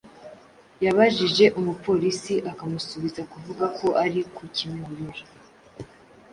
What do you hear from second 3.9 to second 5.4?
ari ku Kimihurura.